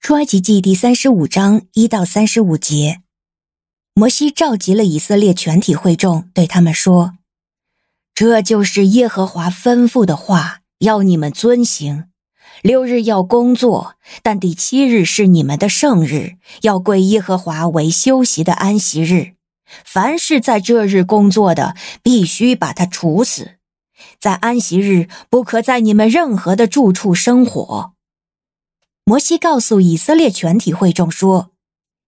[0.00, 3.02] 出埃及记第三十五章一到三十五节，
[3.92, 7.18] 摩西召集了以色列全体会众，对他们说
[8.14, 12.06] ：“这就是耶和华吩咐的话，要你们遵行。
[12.62, 19.34] 六日要工作，但第七日是你们的圣日，要归耶和华为休息的安息日。
[19.84, 23.56] 凡是在这日工作的，必须把他处死。
[24.18, 27.92] 在安息日，不可在你们任何的住处生火。”
[29.04, 31.50] 摩西告诉以色列全体会众说：“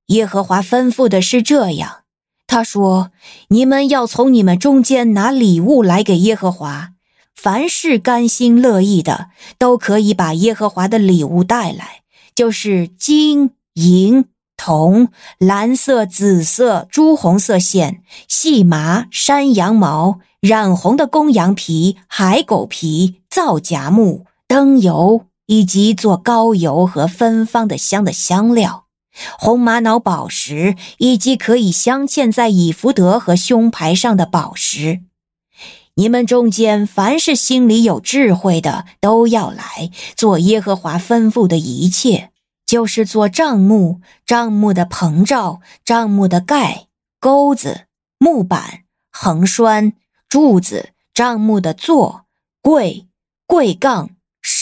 [0.09, 2.03] 耶和华吩咐的是这样。
[2.47, 3.11] 他说：
[3.49, 6.91] 你们要从你们中间拿礼物来给耶和华，
[7.35, 12.03] 凡是甘心乐意的，都可以把耶和华的礼物带来，
[12.35, 28.87] 就是金银铜、蓝色、紫色、朱红色线、细麻、山羊毛、染红的公羊皮、海狗皮、皂荚木、灯油。”以及做膏油和芬芳的香的香料，
[29.39, 35.03] 红玛瑙宝石，以及可以镶嵌在以弗得和胸牌上的宝石。
[35.95, 42.31] 你们中间凡是心里有智慧的，都要来做耶和华吩咐的一切，
[42.65, 46.87] 就是做帐幕、帐幕的棚罩、帐幕的盖、
[47.21, 47.83] 钩子、
[48.19, 49.93] 木板、横栓、
[50.31, 52.25] 柱子、帐幕的座、
[52.63, 53.07] 柜、
[53.47, 54.13] 柜杠、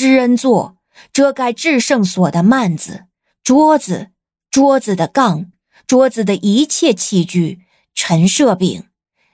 [0.01, 0.81] 知恩座。
[1.13, 3.05] 遮盖至圣所的幔子、
[3.43, 4.11] 桌子、
[4.51, 5.53] 桌子的杠、
[5.87, 7.61] 桌子的一切器具、
[7.95, 8.85] 陈设饼、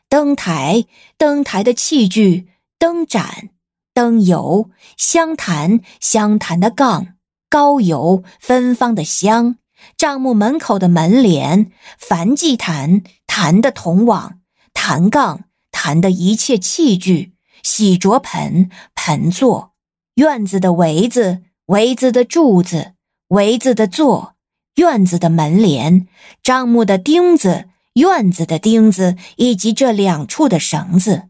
[0.08, 0.86] 灯台、
[1.16, 3.50] 灯台的器具、灯盏、
[3.92, 7.14] 灯油、香坛、香坛的杠、
[7.48, 9.56] 高油、芬芳的香、
[9.96, 11.70] 帐幕门口的门帘、
[12.00, 14.40] 燔祭坛、坛的铜网、
[14.72, 19.75] 坛杠、坛的一切器具、洗濯盆、盆座、
[20.16, 21.44] 院子的围子。
[21.66, 22.92] 围子的柱子，
[23.26, 24.34] 围子的座，
[24.76, 26.06] 院子的门帘，
[26.44, 27.64] 帐幕的钉子，
[27.94, 31.24] 院子的钉子，以及这两处的绳子，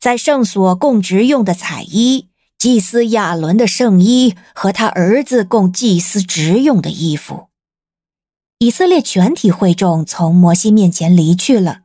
[0.00, 2.26] 在圣所供职用的彩衣，
[2.58, 7.46] 祭司亚伦的圣衣和他儿子供祭司职用的衣服。
[8.58, 11.82] 以色列全体会众从摩西面前离去了，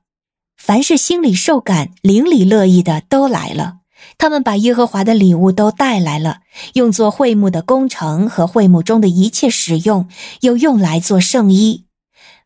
[0.57, 3.81] 凡是心里受感、灵里乐意的都来了。
[4.17, 6.39] 他们把耶和华的礼物都带来了，
[6.73, 10.07] 用作会幕的工程和会幕中的一切使用，
[10.41, 11.85] 又用来做圣衣。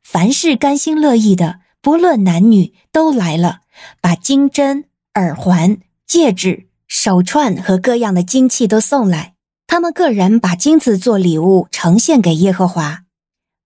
[0.03, 3.59] 凡是甘心乐意的，不论男女，都来了，
[4.01, 4.85] 把金针、
[5.15, 9.33] 耳环、戒指、手串和各样的金器都送来。
[9.67, 13.03] 他们个人把金子做礼物呈现给耶和华。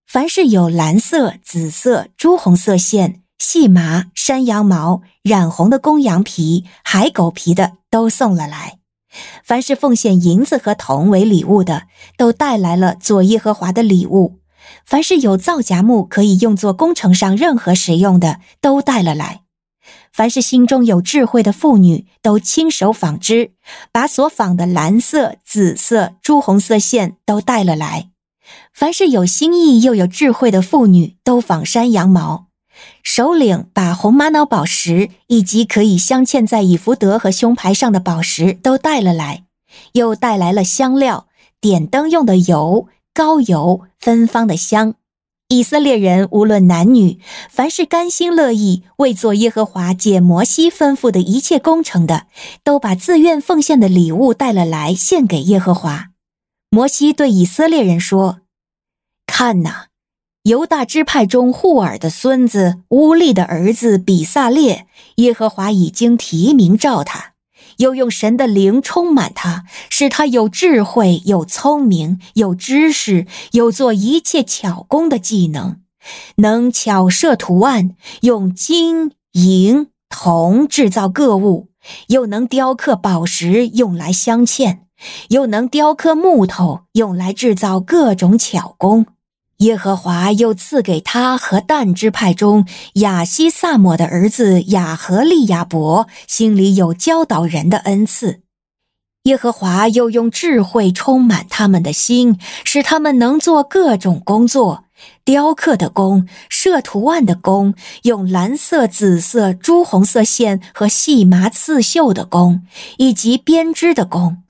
[0.08, 3.20] 凡是有蓝色、紫色、朱红色线。
[3.38, 8.80] 细麻、山羊毛、染红的公羊皮、海狗皮的都送了来。
[9.44, 11.84] 凡是奉献银子和铜为礼物的，
[12.18, 14.40] 都带来了做耶和华的礼物。
[14.86, 19.42] 凡是有皂荚木可以用作工程上任何使用的，都带了来。
[20.14, 23.52] 凡是心中有智慧的妇女，都亲手纺织，
[23.92, 28.12] 把所纺的蓝色、紫色、朱红色线都带了来。
[28.74, 32.51] 凡是有心意又有智慧的妇女，都纺山羊毛。
[33.04, 39.46] 首领把红玛瑙宝石以及可以镶嵌在以弗得和胸牌上的宝石都带了来，
[39.94, 41.28] 又带来了香料、
[41.60, 44.96] 点灯用的油、膏油、芬芳的香。
[45.50, 52.28] 以色列人无论男女，凡是甘心乐意为做耶和华解摩西吩咐的一切工程的，
[52.64, 56.12] 都把自愿奉献的礼物带了来献给耶和华。
[56.70, 58.40] 摩西对以色列人说
[59.28, 59.88] ：“看哪。”
[60.44, 64.88] 犹大支派中户珥的孙子乌利的儿子比撒列，
[65.18, 67.34] 耶和华已经提名召他，
[67.78, 75.78] 又用神的灵充满他，使他有智慧、有聪明、有知识，有做一切巧工的技能，
[76.38, 77.92] 能巧设图案，
[78.22, 81.70] 用金银铜制造各物，
[82.08, 84.80] 又能雕刻宝石用来镶嵌，
[85.30, 89.06] 又能雕刻木头用来制造各种巧工。
[89.62, 98.42] 耶和华又赐给他和但支派中亚希萨抹的儿子亚和利亚伯心里有教导人的恩赐。
[99.24, 104.86] 耶和华又用智慧充满他们的心，使他们能做各种工作：
[105.24, 112.64] 雕刻的工、设图案的工、用蓝色、紫色、朱红色线和细麻刺绣的工，
[112.98, 114.42] 以及编织的工。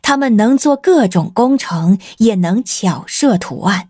[0.00, 3.89] 他们能做各种工程，也能巧设图案。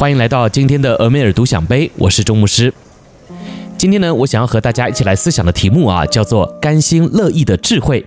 [0.00, 2.72] 欢迎来到今天的俄梅尔独享杯，我是周牧师。
[3.76, 8.06] 今天呢，我想要和大家一起来思想的题目啊，叫做“甘心乐意的智慧”。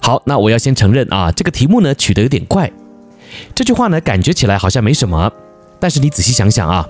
[0.00, 2.72] 好，那我要先承认啊，这个题目呢取得有点怪。
[3.54, 5.30] 这句话呢感觉起来好像没什么，
[5.78, 6.88] 但是你仔细想想啊，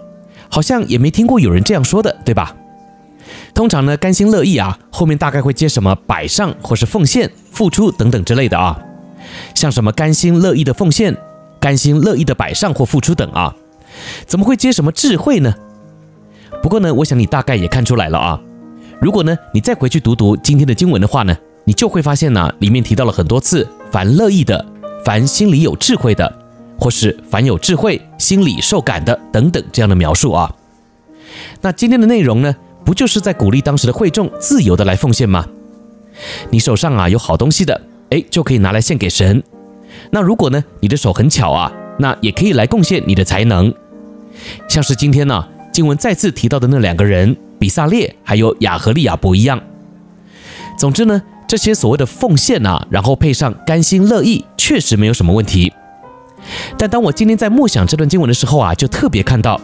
[0.48, 2.54] 好像也没听过有人这样说的，对吧？
[3.52, 8.78] 通常呢，甘心乐意啊，后面大概会接什么摆上或是奉献、付出等等之类的啊，
[9.56, 11.16] 像什么甘心乐意的奉献、
[11.58, 13.52] 甘心乐意的摆上或付出等啊，
[14.26, 15.54] 怎么会接什么智慧呢？
[16.62, 18.40] 不过呢，我想你大概也看出来了啊。
[19.00, 24.64] 如果呢，你再回去读读今天的经文的话呢，你就会发现呢，里面提到了很多次“凡乐意的
[25.04, 26.32] ”“凡心里有智慧的”
[26.80, 30.52] 或是“凡有智慧、心里受感的”等等这样的描述啊。
[31.60, 35.46] 那今天的内容呢，不就是在鼓励当时的会众自由的来奉献吗？
[36.50, 37.80] 你手上啊有好东西的，
[38.10, 39.40] 哎，就可以拿来献给神。
[40.10, 43.72] 那如果呢，你的手很巧啊，那也可以来贡献你的才能。
[44.69, 49.61] 像是今天呢，经文再次提到的那两个人，比撒列还有亚和利亚伯一样。
[50.79, 51.23] 总之呢。
[51.49, 55.73] 这些所谓的奉献啊，然后配上甘心乐意，确实没有什么问题。
[56.76, 59.58] 但当我今天在默想这段经文的时候啊，就特别看到，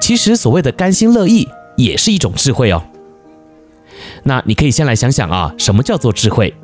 [0.00, 1.46] 其实所谓的甘心乐意
[1.76, 2.82] 也是一种智慧哦。
[4.22, 6.54] 那你可以先来想想啊，什么叫做智慧？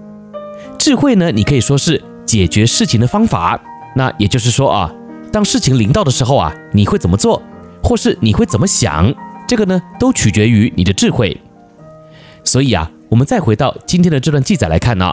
[0.79, 3.61] 智慧呢，你可以说是解决事情的方法。
[3.97, 4.91] 那也就是说啊，
[5.33, 7.43] 当事情临到的时候啊，你会怎么做，
[7.83, 9.15] 或是你会怎么想，
[9.47, 11.41] 这个呢，都取决于你的智慧。
[12.45, 12.91] 所以啊。
[13.11, 15.11] 我们再回到今天的这段记载来看呢、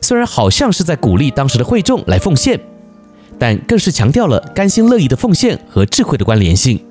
[0.00, 2.58] 虽然好像是在鼓励当时的会众来奉献，
[3.38, 6.84] 但更是强调了甘心乐意的奉献和智慧的关联性。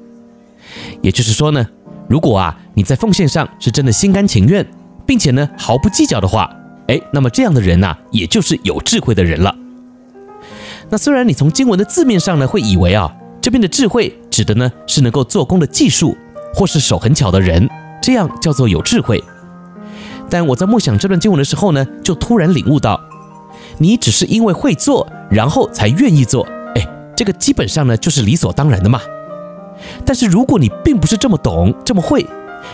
[1.01, 1.67] 也就是说呢，
[2.07, 4.65] 如果啊你在奉献上是真的心甘情愿，
[5.05, 6.49] 并且呢毫不计较的话，
[6.87, 9.53] 哎，那么这样的人呐、也就是有智慧的人了。
[10.89, 16.15] 那虽然你从经文的字面上呢会以为啊这边的智慧指的呢是能够做工的技术，
[16.53, 17.67] 或是手很巧的人，
[18.01, 19.23] 这样叫做有智慧。
[20.29, 22.99] 但我在默想这段经文的时候呢，就突然领悟到，
[23.77, 28.99] 你只是因为会做，然后才愿意做，哎，这个基本上呢就是理所当然的嘛。
[30.05, 32.25] 但是如果你并不是这么懂，这么会，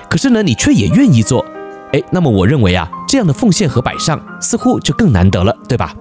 [0.09, 1.43] 可是呢你却也愿意做，
[1.91, 5.93] 哎，那么我认为啊，这样的奉献和摆上似乎就更难得了，对吧？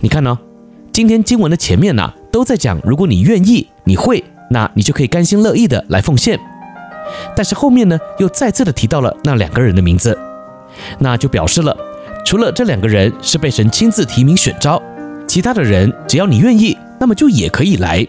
[0.00, 0.38] 你看呢，
[0.92, 6.38] 今天经文的前面呢都在讲，如果你愿意，你会，那你就可以甘心乐意的来奉献。
[7.34, 10.16] 但是后面呢又再次的提到了那两个人的名字。
[10.98, 11.74] 那就表示了，
[12.26, 14.82] 除了这两个人是被神亲自提名选召，
[15.26, 18.06] 其他的人只要你愿意，那么就也可以来。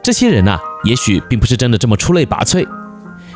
[0.00, 2.64] 这些人呐、啊，也许并不是真的这么出类拔萃，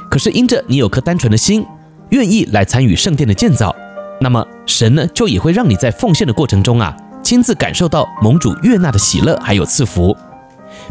[0.08, 1.66] 可是因着你有颗单纯的心，
[2.10, 3.74] 愿意来参与圣殿的建造，
[4.20, 10.14] 那么神呢就也会让你在奉献的过程中啊，亲自感受到盟主悦纳的喜乐还有赐福，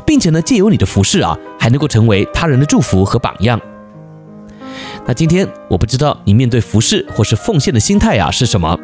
[0.06, 3.62] 并且呢借由你的服饰啊，还能够成为他人的祝福和榜样。
[5.06, 8.78] 那今天我不知道你面对服侍或是奉献的心态啊是什么？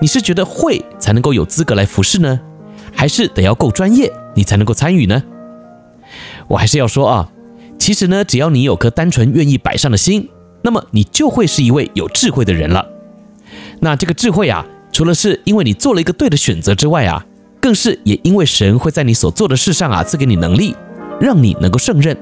[0.00, 2.38] 你是觉得会才能够有资格来服侍呢，
[2.94, 5.22] 还是得要够专业你才能够参与呢？
[6.46, 7.28] 我还是要说啊，
[7.78, 10.28] 其实呢，只要你有颗单纯愿意摆上的心，
[10.62, 12.86] 那么你就会是一位有智慧的人了。
[13.80, 17.26] 那这个智慧啊，除了是因为你做了一个对的选择之外啊，
[17.60, 20.76] 更是也因为神会在你所做的事上啊赐给你能力，
[21.20, 22.16] 让你能够胜任。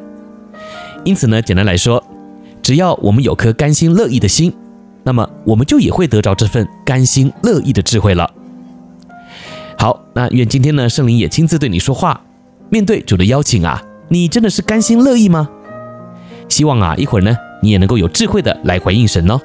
[1.04, 2.02] 因此呢，简单来说。
[2.62, 4.54] 只要我们有颗甘心乐意的心，
[5.02, 8.32] 那么我们就也会得着这份甘心乐意的智慧了。
[9.76, 12.22] 好，那愿今天呢，圣灵也亲自对你说话。
[12.70, 15.50] 面对主的邀请啊，你真的是甘心乐意吗？
[16.48, 19.38] 希望啊，一会儿呢，你也能够有智慧的来回应神哦。